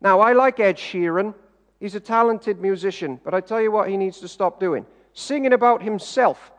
Now, 0.00 0.20
I 0.20 0.32
like 0.32 0.60
Ed 0.60 0.76
Sheeran. 0.76 1.34
He's 1.80 1.94
a 1.94 2.00
talented 2.00 2.60
musician, 2.60 3.20
but 3.24 3.34
I 3.34 3.40
tell 3.40 3.60
you 3.60 3.70
what 3.70 3.88
he 3.88 3.96
needs 3.96 4.20
to 4.20 4.28
stop 4.28 4.60
doing 4.60 4.86
singing 5.14 5.52
about 5.52 5.82
himself. 5.82 6.52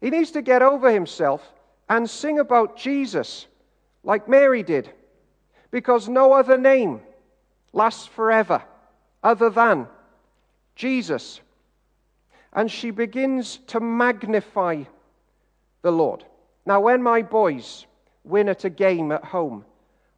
He 0.00 0.10
needs 0.10 0.30
to 0.32 0.42
get 0.42 0.62
over 0.62 0.92
himself 0.92 1.42
and 1.88 2.08
sing 2.08 2.38
about 2.38 2.76
Jesus 2.76 3.46
like 4.04 4.28
Mary 4.28 4.62
did, 4.62 4.90
because 5.70 6.08
no 6.08 6.32
other 6.32 6.58
name 6.58 7.00
lasts 7.72 8.06
forever 8.06 8.62
other 9.22 9.48
than 9.48 9.86
Jesus. 10.74 11.40
And 12.52 12.70
she 12.70 12.90
begins 12.90 13.58
to 13.68 13.80
magnify 13.80 14.84
the 15.80 15.92
Lord. 15.92 16.24
Now, 16.66 16.80
when 16.80 17.02
my 17.02 17.22
boys 17.22 17.86
win 18.24 18.48
at 18.48 18.64
a 18.64 18.70
game 18.70 19.12
at 19.12 19.24
home, 19.24 19.64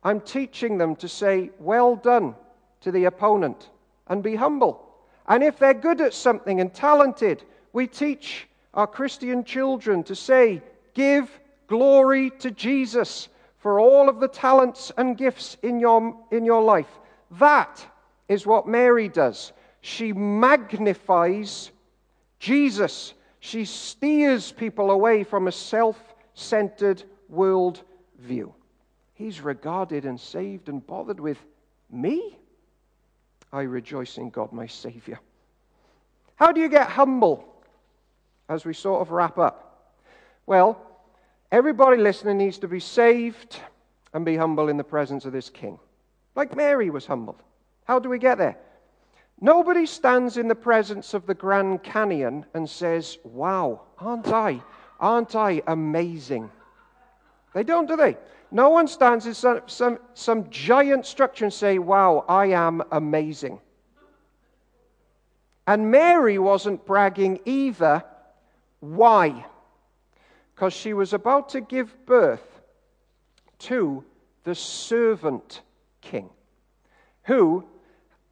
I'm 0.03 0.21
teaching 0.21 0.79
them 0.79 0.97
to 0.97 1.09
say, 1.09 1.51
Well 1.59 1.97
done 1.97 2.35
to 2.83 2.91
the 2.91 3.05
opponent 3.05 3.71
and 4.09 4.23
be 4.23 4.35
humble. 4.37 4.81
And 5.27 5.43
if 5.43 5.59
they're 5.59 5.75
good 5.75 6.01
at 6.01 6.13
something 6.13 6.61
and 6.61 6.73
talented, 6.73 7.43
we 7.73 7.87
teach 7.87 8.47
our 8.75 8.87
Christian 8.87 9.45
children 9.45 10.03
to 10.05 10.15
say, 10.15 10.63
Give 10.93 11.31
glory 11.67 12.31
to 12.41 12.51
Jesus 12.51 13.29
for 13.59 13.81
all 13.81 14.09
of 14.09 14.21
the 14.21 14.29
talents 14.29 14.93
and 14.99 15.17
gifts 15.17 15.57
in 15.63 15.81
your, 15.81 16.15
in 16.31 16.45
your 16.45 16.63
life. 16.63 16.99
That 17.39 17.85
is 18.29 18.47
what 18.47 18.69
Mary 18.69 19.09
does 19.09 19.53
she 19.85 20.15
magnifies 20.15 21.71
Jesus. 22.39 23.13
She 23.41 23.67
steers 23.67 24.51
people 24.51 24.91
away 24.91 25.25
from 25.25 25.47
a 25.47 25.53
self 25.53 26.15
centered 26.33 27.03
world 27.29 27.83
view. 28.19 28.55
He's 29.15 29.41
regarded 29.41 30.05
and 30.05 30.19
saved 30.19 30.69
and 30.69 30.85
bothered 30.85 31.21
with 31.21 31.39
me. 31.91 32.37
I 33.53 33.63
rejoice 33.63 34.19
in 34.19 34.31
God, 34.31 34.53
my 34.53 34.67
Savior. 34.67 35.21
How 36.37 36.51
do 36.51 36.61
you 36.61 36.69
get 36.69 36.89
humble 36.89 37.45
as 38.49 38.65
we 38.65 38.75
sort 38.75 39.01
of 39.01 39.13
wrap 39.13 39.39
up? 39.39 39.95
Well, 40.47 40.81
everybody 41.53 41.97
listening 41.97 42.39
needs 42.39 42.59
to 42.59 42.69
be 42.69 42.81
saved 42.81 43.61
and 44.13 44.25
be 44.25 44.37
humble 44.37 44.69
in 44.69 44.77
the 44.77 44.85
presence 44.85 45.25
of 45.25 45.33
this 45.33 45.49
King, 45.49 45.79
like 46.35 46.57
Mary 46.57 46.91
was 46.91 47.07
humbled. 47.07 47.43
How 47.85 47.99
do 47.99 48.09
we 48.09 48.19
get 48.19 48.39
there? 48.39 48.57
Nobody 49.41 49.87
stands 49.87 50.37
in 50.37 50.49
the 50.49 50.55
presence 50.55 51.15
of 51.15 51.27
the 51.27 51.35
Grand 51.35 51.83
Canyon 51.83 52.47
and 52.55 52.69
says, 52.69 53.19
Wow, 53.25 53.83
aren't 53.99 54.29
I? 54.29 54.63
Aren't 55.01 55.35
I 55.35 55.63
amazing? 55.67 56.51
They 57.55 57.63
don't, 57.63 57.87
do 57.87 57.97
they? 57.97 58.19
No 58.51 58.69
one 58.69 58.89
stands 58.89 59.27
in 59.27 59.35
some, 59.35 59.63
some, 59.67 59.99
some 60.13 60.51
giant 60.51 61.07
structure 61.07 61.45
and 61.45 61.55
say, 61.55 61.79
Wow, 61.79 62.25
I 62.29 62.47
am 62.47 62.83
amazing. 62.93 63.61
And 65.67 65.91
Mary 65.91 66.39
wasn't 66.39 66.85
bragging 66.85 67.41
either. 67.47 68.05
Why? 68.81 69.47
Because 70.55 70.75
she 70.75 70.93
was 70.93 71.15
about 71.15 71.49
to 71.51 71.61
give 71.61 71.95
birth 72.05 72.61
to 73.61 74.05
the 74.43 74.55
servant 74.55 75.63
king, 76.03 76.29
who 77.23 77.65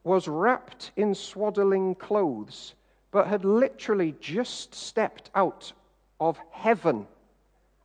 was 0.05 0.29
wrapped 0.29 0.91
in 0.97 1.15
swaddling 1.15 1.95
clothes, 1.95 2.75
but 3.13 3.29
had 3.29 3.45
literally 3.45 4.15
just 4.21 4.75
stepped 4.75 5.31
out 5.35 5.73
of 6.21 6.39
heaven 6.51 7.07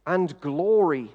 and 0.05 0.39
glory 0.41 1.09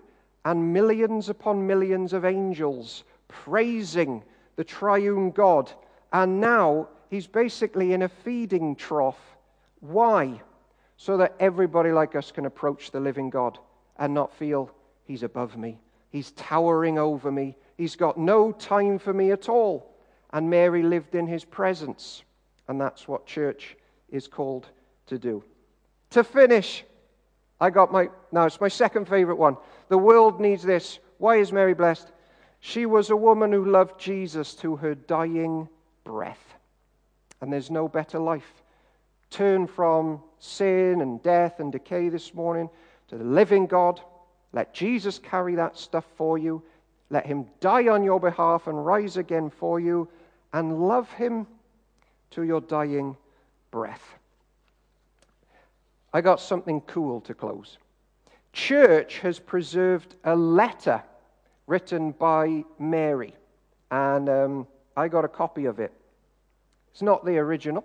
and 0.45 0.73
millions 0.73 1.29
upon 1.29 1.67
millions 1.67 2.13
of 2.13 2.25
angels 2.25 3.05
praising 3.29 4.23
the 4.57 4.65
triune 4.65 5.31
God. 5.31 5.73
And 6.13 6.41
now 6.41 6.89
he's 7.11 7.27
basically 7.27 7.93
in 7.93 8.03
a 8.03 8.09
feeding 8.09 8.77
trough. 8.77 9.19
Why? 9.81 10.41
So 10.97 11.17
that 11.17 11.35
everybody 11.41 11.91
like 11.91 12.15
us 12.15 12.31
can 12.31 12.47
approach 12.47 12.91
the 12.91 13.01
living 13.01 13.31
God 13.31 13.59
and 13.97 14.15
not 14.15 14.35
feel 14.35 14.71
he's 15.05 15.23
above 15.23 15.57
me, 15.57 15.79
he's 16.11 16.33
towering 16.33 16.99
over 16.99 17.31
me, 17.31 17.57
he's 17.77 17.97
got 17.97 18.19
no 18.19 18.53
time 18.53 18.99
for 18.99 19.13
me 19.13 19.31
at 19.31 19.49
all. 19.49 19.95
And 20.33 20.49
Mary 20.49 20.83
lived 20.83 21.15
in 21.15 21.27
his 21.27 21.45
presence. 21.45 22.23
And 22.69 22.81
that's 22.81 23.07
what 23.07 23.27
church 23.27 23.77
is 24.09 24.29
called 24.29 24.69
to 25.07 25.19
do. 25.19 25.45
To 26.11 26.25
finish, 26.25 26.85
I 27.63 27.71
got 27.71 27.93
my, 27.93 28.11
now 28.33 28.45
it's 28.47 28.61
my 28.61 28.67
second 28.67 29.07
favorite 29.07 29.37
one. 29.37 29.57
The 29.89 29.97
world 29.97 30.41
needs 30.41 30.65
this. 30.65 30.99
Why 31.19 31.37
is 31.37 31.53
Mary 31.53 31.75
blessed? 31.75 32.11
She 32.59 32.87
was 32.87 33.11
a 33.11 33.17
woman 33.17 33.53
who 33.53 33.71
loved 33.71 34.01
Jesus 34.01 34.55
to 34.57 34.75
her 34.75 34.97
dying 34.97 35.69
breath. 36.03 36.43
And 37.41 37.53
there's 37.53 37.71
no 37.71 37.87
better 37.87 38.19
life. 38.19 38.65
Turn 39.31 39.69
from 39.69 40.21
sin 40.41 41.03
and 41.03 41.23
death 41.23 41.61
and 41.61 41.71
decay 41.71 42.09
this 42.09 42.35
morning 42.35 42.69
to 43.07 43.17
the 43.17 43.23
living 43.23 43.67
God. 43.67 44.01
Let 44.53 44.75
Jesus 44.75 45.21
carry 45.21 45.55
that 45.55 45.79
stuff 45.79 46.05
for 46.17 46.39
you. 46.39 46.65
Let 47.11 47.27
him 47.27 47.47
die 47.61 47.87
on 47.87 48.03
your 48.03 48.19
behalf 48.19 48.67
and 48.67 48.85
rise 48.85 49.17
again 49.17 49.51
for 49.51 49.79
you. 49.79 50.09
And 50.53 50.89
love 50.89 51.09
him 51.13 51.47
to 52.33 52.43
your 52.43 52.61
dying 52.61 53.17
breath. 53.71 54.19
I 56.13 56.21
got 56.21 56.41
something 56.41 56.81
cool 56.83 57.21
to 57.23 57.35
close. 57.35 57.79
Church 58.53 59.19
has 59.21 59.39
preserved 59.39 60.17
a 60.25 60.37
letter 60.37 61.03
written 61.67 62.13
by 62.13 62.65
Mary, 62.79 63.35
and 63.91 64.29
um, 64.29 64.67
I 64.97 65.09
got 65.09 65.25
a 65.25 65.29
copy 65.29 65.65
of 65.65 65.81
it. 65.81 65.93
It's 66.91 67.01
not 67.01 67.25
the 67.25 67.39
original, 67.39 67.85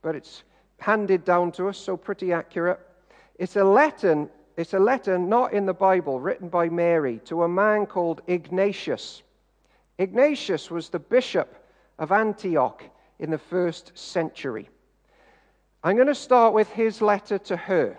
but 0.00 0.14
it's 0.14 0.44
handed 0.78 1.24
down 1.24 1.52
to 1.52 1.68
us, 1.68 1.76
so 1.76 1.96
pretty 1.96 2.32
accurate. 2.32 2.80
It's 3.38 3.56
a 3.56 3.64
letter, 3.64 4.28
it's 4.56 4.72
a 4.72 4.78
letter 4.78 5.18
not 5.18 5.52
in 5.52 5.66
the 5.66 5.74
Bible, 5.74 6.20
written 6.20 6.48
by 6.48 6.70
Mary 6.70 7.20
to 7.26 7.42
a 7.42 7.48
man 7.48 7.84
called 7.84 8.22
Ignatius. 8.28 9.22
Ignatius 9.98 10.70
was 10.70 10.88
the 10.88 10.98
bishop 10.98 11.54
of 11.98 12.12
Antioch 12.12 12.82
in 13.18 13.30
the 13.30 13.38
first 13.38 13.92
century. 13.98 14.70
I'm 15.82 15.96
going 15.96 16.08
to 16.08 16.14
start 16.14 16.54
with 16.54 16.68
his 16.70 17.00
letter 17.00 17.38
to 17.38 17.56
her. 17.56 17.98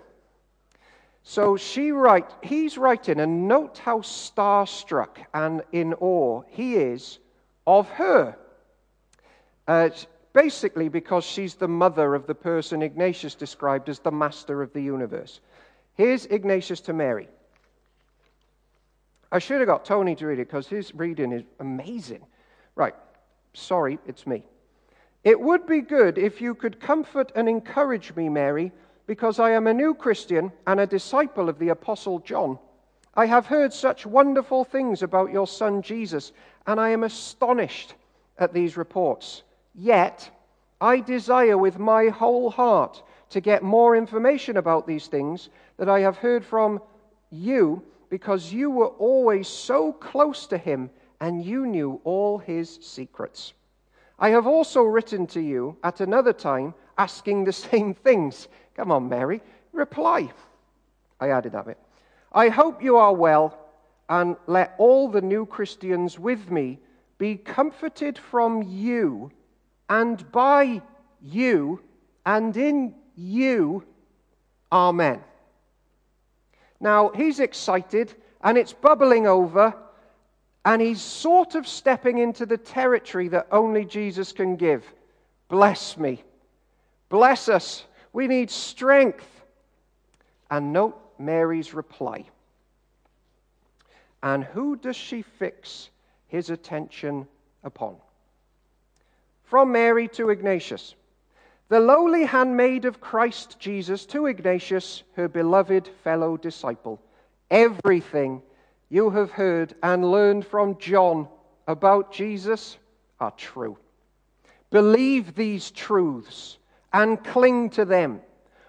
So 1.22 1.56
she 1.56 1.92
write, 1.92 2.30
he's 2.42 2.78
writing, 2.78 3.20
and 3.20 3.46
note 3.46 3.78
how 3.78 3.98
starstruck 4.00 5.18
and 5.34 5.62
in 5.72 5.94
awe 5.94 6.42
he 6.48 6.76
is 6.76 7.18
of 7.66 7.88
her. 7.90 8.36
Uh, 9.68 9.90
basically, 10.32 10.88
because 10.88 11.24
she's 11.24 11.54
the 11.54 11.68
mother 11.68 12.14
of 12.14 12.26
the 12.26 12.34
person 12.34 12.82
Ignatius 12.82 13.34
described 13.34 13.88
as 13.88 13.98
the 13.98 14.10
master 14.10 14.62
of 14.62 14.72
the 14.72 14.82
universe. 14.82 15.40
Here's 15.94 16.26
Ignatius 16.26 16.80
to 16.82 16.92
Mary. 16.92 17.28
I 19.32 19.38
should 19.38 19.58
have 19.58 19.68
got 19.68 19.84
Tony 19.84 20.16
to 20.16 20.26
read 20.26 20.38
it 20.38 20.48
because 20.48 20.66
his 20.66 20.94
reading 20.94 21.32
is 21.32 21.42
amazing. 21.60 22.22
Right, 22.74 22.94
sorry, 23.52 23.98
it's 24.06 24.26
me. 24.26 24.44
It 25.22 25.40
would 25.40 25.66
be 25.66 25.80
good 25.80 26.16
if 26.16 26.40
you 26.40 26.54
could 26.54 26.80
comfort 26.80 27.30
and 27.34 27.48
encourage 27.48 28.14
me, 28.14 28.28
Mary, 28.28 28.72
because 29.06 29.38
I 29.38 29.50
am 29.50 29.66
a 29.66 29.74
new 29.74 29.94
Christian 29.94 30.50
and 30.66 30.80
a 30.80 30.86
disciple 30.86 31.48
of 31.48 31.58
the 31.58 31.68
Apostle 31.68 32.20
John. 32.20 32.58
I 33.14 33.26
have 33.26 33.46
heard 33.46 33.72
such 33.72 34.06
wonderful 34.06 34.64
things 34.64 35.02
about 35.02 35.32
your 35.32 35.46
son 35.46 35.82
Jesus, 35.82 36.32
and 36.66 36.80
I 36.80 36.90
am 36.90 37.04
astonished 37.04 37.94
at 38.38 38.54
these 38.54 38.76
reports. 38.76 39.42
Yet, 39.74 40.30
I 40.80 41.00
desire 41.00 41.58
with 41.58 41.78
my 41.78 42.08
whole 42.08 42.50
heart 42.50 43.02
to 43.30 43.40
get 43.40 43.62
more 43.62 43.96
information 43.96 44.56
about 44.56 44.86
these 44.86 45.06
things 45.06 45.50
that 45.76 45.88
I 45.88 46.00
have 46.00 46.16
heard 46.16 46.44
from 46.44 46.80
you, 47.30 47.82
because 48.08 48.52
you 48.52 48.70
were 48.70 48.88
always 48.88 49.48
so 49.48 49.92
close 49.92 50.46
to 50.46 50.58
him 50.58 50.90
and 51.20 51.44
you 51.44 51.66
knew 51.66 52.00
all 52.04 52.38
his 52.38 52.78
secrets. 52.80 53.52
I 54.20 54.30
have 54.30 54.46
also 54.46 54.82
written 54.82 55.26
to 55.28 55.40
you 55.40 55.78
at 55.82 56.00
another 56.00 56.34
time 56.34 56.74
asking 56.98 57.44
the 57.44 57.52
same 57.70 57.94
things. 57.94 58.48
Come 58.76 58.92
on, 58.92 59.08
Mary, 59.08 59.40
reply. 59.72 60.30
I 61.18 61.30
added 61.30 61.52
that 61.52 61.66
bit. 61.66 61.78
I 62.32 62.48
hope 62.48 62.82
you 62.82 62.96
are 62.96 63.14
well, 63.14 63.58
and 64.08 64.36
let 64.46 64.74
all 64.78 65.08
the 65.08 65.20
new 65.20 65.46
Christians 65.46 66.18
with 66.18 66.50
me 66.50 66.78
be 67.18 67.36
comforted 67.36 68.18
from 68.18 68.62
you 68.62 69.30
and 69.88 70.30
by 70.32 70.82
you 71.22 71.80
and 72.24 72.56
in 72.56 72.94
you. 73.16 73.84
Amen. 74.72 75.20
Now, 76.80 77.10
he's 77.10 77.40
excited 77.40 78.14
and 78.42 78.56
it's 78.56 78.72
bubbling 78.72 79.26
over 79.26 79.74
and 80.64 80.82
he's 80.82 81.00
sort 81.00 81.54
of 81.54 81.66
stepping 81.66 82.18
into 82.18 82.44
the 82.44 82.58
territory 82.58 83.28
that 83.28 83.46
only 83.50 83.84
Jesus 83.84 84.32
can 84.32 84.56
give. 84.56 84.84
Bless 85.48 85.96
me. 85.96 86.22
Bless 87.08 87.48
us. 87.48 87.84
We 88.12 88.26
need 88.26 88.50
strength. 88.50 89.26
And 90.50 90.72
note 90.72 91.00
Mary's 91.18 91.72
reply. 91.72 92.24
And 94.22 94.44
who 94.44 94.76
does 94.76 94.96
she 94.96 95.22
fix 95.22 95.88
his 96.28 96.50
attention 96.50 97.26
upon? 97.64 97.96
From 99.44 99.72
Mary 99.72 100.08
to 100.08 100.28
Ignatius. 100.28 100.94
The 101.68 101.80
lowly 101.80 102.24
handmaid 102.24 102.84
of 102.84 103.00
Christ 103.00 103.58
Jesus 103.58 104.04
to 104.06 104.26
Ignatius, 104.26 105.04
her 105.14 105.28
beloved 105.28 105.88
fellow 106.04 106.36
disciple. 106.36 107.00
Everything 107.50 108.42
you 108.90 109.10
have 109.10 109.30
heard 109.30 109.74
and 109.82 110.10
learned 110.10 110.44
from 110.44 110.76
John 110.78 111.28
about 111.66 112.12
Jesus 112.12 112.76
are 113.20 113.30
true. 113.30 113.78
Believe 114.70 115.34
these 115.34 115.70
truths 115.70 116.58
and 116.92 117.22
cling 117.24 117.70
to 117.70 117.84
them. 117.84 118.20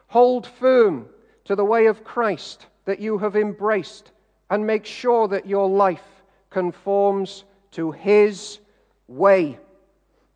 Hold 0.08 0.46
firm 0.46 1.08
to 1.46 1.56
the 1.56 1.66
way 1.66 1.88
of 1.88 2.04
Christ 2.04 2.68
that 2.86 3.00
you 3.00 3.18
have 3.18 3.36
embraced 3.36 4.12
and 4.50 4.66
make 4.66 4.86
sure 4.86 5.28
that 5.28 5.48
your 5.48 5.68
life 5.68 6.04
conforms 6.52 7.44
to 7.72 7.92
His 7.92 8.60
way. 9.08 9.58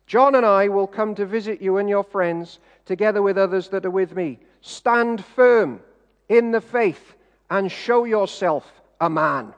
John 0.06 0.34
and 0.34 0.46
I 0.46 0.68
will 0.68 0.86
come 0.86 1.14
to 1.16 1.26
visit 1.26 1.62
you 1.62 1.78
and 1.78 1.88
your 1.88 2.04
friends 2.04 2.58
together 2.86 3.22
with 3.22 3.38
others 3.38 3.68
that 3.68 3.86
are 3.86 3.90
with 3.90 4.16
me. 4.16 4.38
Stand 4.62 5.24
firm 5.24 5.80
in 6.28 6.50
the 6.50 6.60
faith 6.60 7.14
and 7.50 7.70
show 7.70 8.04
yourself 8.04 8.68
a 9.00 9.10
man. 9.10 9.52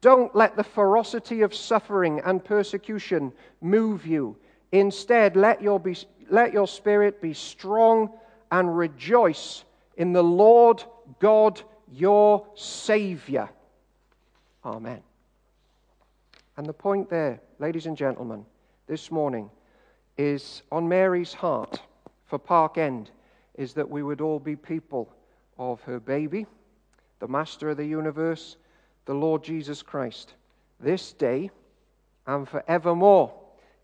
Don't 0.00 0.34
let 0.34 0.56
the 0.56 0.64
ferocity 0.64 1.42
of 1.42 1.54
suffering 1.54 2.20
and 2.24 2.44
persecution 2.44 3.32
move 3.60 4.06
you. 4.06 4.36
Instead, 4.72 5.36
let 5.36 5.60
your, 5.60 5.78
be, 5.78 5.96
let 6.30 6.52
your 6.52 6.66
spirit 6.66 7.20
be 7.20 7.34
strong 7.34 8.10
and 8.50 8.76
rejoice 8.76 9.64
in 9.96 10.12
the 10.12 10.22
Lord 10.22 10.82
God, 11.18 11.60
your 11.92 12.46
Savior. 12.54 13.48
Amen. 14.64 15.02
And 16.56 16.66
the 16.66 16.72
point 16.72 17.10
there, 17.10 17.40
ladies 17.58 17.86
and 17.86 17.96
gentlemen, 17.96 18.46
this 18.86 19.10
morning 19.10 19.50
is 20.16 20.62
on 20.72 20.88
Mary's 20.88 21.34
heart 21.34 21.82
for 22.26 22.38
Park 22.38 22.78
End 22.78 23.10
is 23.54 23.74
that 23.74 23.88
we 23.88 24.02
would 24.02 24.20
all 24.20 24.38
be 24.38 24.56
people 24.56 25.12
of 25.58 25.82
her 25.82 26.00
baby, 26.00 26.46
the 27.18 27.28
Master 27.28 27.70
of 27.70 27.76
the 27.76 27.84
universe 27.84 28.56
the 29.06 29.14
Lord 29.14 29.42
Jesus 29.42 29.82
Christ, 29.82 30.34
this 30.78 31.12
day 31.12 31.50
and 32.26 32.48
forevermore. 32.48 33.32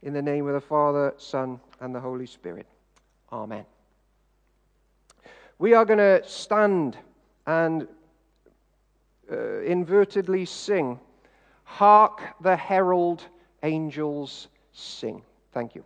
In 0.03 0.13
the 0.13 0.23
name 0.23 0.47
of 0.47 0.55
the 0.55 0.61
Father, 0.61 1.15
Son, 1.17 1.59
and 1.81 1.95
the 1.95 2.01
Holy 2.01 2.27
Spirit. 2.27 2.67
Amen. 3.33 3.65
We 5.59 5.75
are 5.75 5.85
going 5.85 5.99
to 5.99 6.23
stand 6.29 6.97
and 7.47 7.89
uh, 9.31 9.35
invertedly 9.35 10.47
sing, 10.47 11.01
Hark 11.65 12.23
the 12.41 12.55
herald 12.55 13.25
angels 13.63 14.49
sing. 14.73 15.23
Thank 15.53 15.75
you. 15.75 15.85